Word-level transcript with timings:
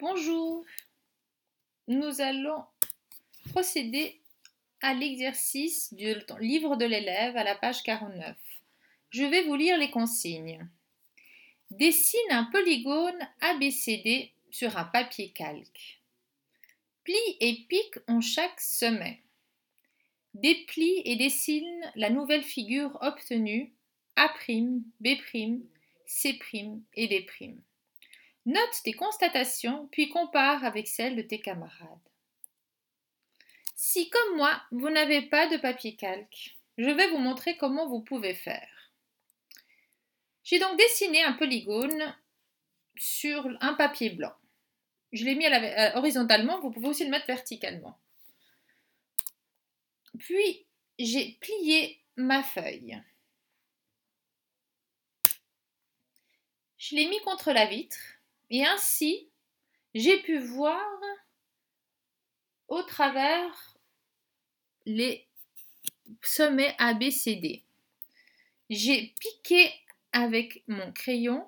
Bonjour. 0.00 0.64
Nous 1.88 2.20
allons 2.20 2.64
procéder 3.50 4.20
à 4.80 4.94
l'exercice 4.94 5.92
du 5.92 6.14
livre 6.38 6.76
de 6.76 6.84
l'élève 6.84 7.36
à 7.36 7.42
la 7.42 7.56
page 7.56 7.82
49. 7.82 8.36
Je 9.10 9.24
vais 9.24 9.42
vous 9.42 9.56
lire 9.56 9.76
les 9.76 9.90
consignes. 9.90 10.68
Dessine 11.72 12.30
un 12.30 12.44
polygone 12.44 13.18
ABCD 13.40 14.30
sur 14.52 14.78
un 14.78 14.84
papier 14.84 15.30
calque. 15.30 16.00
Plie 17.02 17.36
et 17.40 17.66
pique 17.68 17.98
en 18.06 18.20
chaque 18.20 18.60
sommet. 18.60 19.20
Déplie 20.34 21.02
et 21.06 21.16
dessine 21.16 21.90
la 21.96 22.10
nouvelle 22.10 22.44
figure 22.44 22.96
obtenue 23.00 23.72
A', 24.14 24.32
B', 25.00 25.16
C' 26.06 26.38
et 26.94 27.08
D'. 27.08 27.58
Note 28.46 28.82
tes 28.82 28.92
constatations, 28.92 29.88
puis 29.88 30.08
compare 30.08 30.64
avec 30.64 30.88
celles 30.88 31.16
de 31.16 31.22
tes 31.22 31.40
camarades. 31.40 31.98
Si, 33.74 34.10
comme 34.10 34.36
moi, 34.36 34.60
vous 34.70 34.90
n'avez 34.90 35.22
pas 35.22 35.48
de 35.48 35.56
papier 35.56 35.94
calque, 35.94 36.56
je 36.78 36.90
vais 36.90 37.08
vous 37.10 37.18
montrer 37.18 37.56
comment 37.56 37.88
vous 37.88 38.00
pouvez 38.00 38.34
faire. 38.34 38.92
J'ai 40.44 40.58
donc 40.58 40.78
dessiné 40.78 41.22
un 41.22 41.34
polygone 41.34 42.16
sur 42.96 43.46
un 43.60 43.74
papier 43.74 44.10
blanc. 44.10 44.34
Je 45.12 45.24
l'ai 45.24 45.34
mis 45.34 45.46
euh, 45.46 45.94
horizontalement, 45.94 46.58
vous 46.60 46.70
pouvez 46.70 46.88
aussi 46.88 47.04
le 47.04 47.10
mettre 47.10 47.26
verticalement. 47.26 47.98
Puis, 50.18 50.66
j'ai 50.98 51.38
plié 51.40 52.02
ma 52.16 52.42
feuille. 52.42 53.00
Je 56.78 56.96
l'ai 56.96 57.08
mis 57.08 57.20
contre 57.20 57.52
la 57.52 57.66
vitre 57.66 58.17
et 58.50 58.64
ainsi, 58.64 59.28
j'ai 59.94 60.22
pu 60.22 60.38
voir 60.38 61.00
au 62.68 62.82
travers 62.82 63.76
les 64.86 65.26
sommets 66.22 66.74
ABCD. 66.78 67.62
J'ai 68.70 69.14
piqué 69.18 69.72
avec 70.12 70.62
mon 70.66 70.92
crayon 70.92 71.46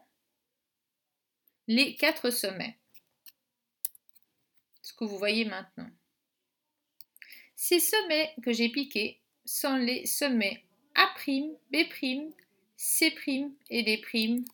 les 1.68 1.94
quatre 1.94 2.30
sommets. 2.30 2.76
Ce 4.82 4.92
que 4.92 5.04
vous 5.04 5.18
voyez 5.18 5.44
maintenant. 5.44 5.90
Ces 7.54 7.78
sommets 7.78 8.34
que 8.42 8.52
j'ai 8.52 8.70
piqués 8.70 9.20
sont 9.44 9.76
les 9.76 10.06
sommets 10.06 10.64
A', 10.94 11.14
B', 11.26 12.32
C' 12.76 13.14
et 13.68 13.82
D' 13.82 14.44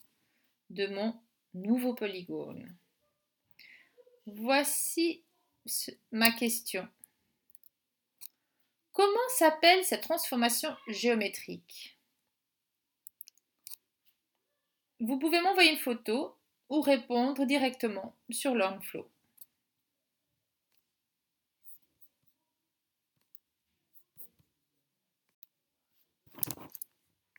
de 0.70 0.86
mon 0.88 1.14
nouveau 1.57 1.95
polygone. 1.95 2.77
Voici 4.27 5.25
ma 6.12 6.31
question. 6.33 6.89
Comment 8.93 9.29
s'appelle 9.37 9.84
cette 9.84 10.03
transformation 10.03 10.75
géométrique? 10.89 11.99
Vous 15.01 15.19
pouvez 15.19 15.41
m'envoyer 15.41 15.73
une 15.73 15.79
photo 15.79 16.34
ou 16.69 16.81
répondre 16.81 17.45
directement 17.45 18.17
sur 18.31 18.55
LearnFlow. 18.55 19.07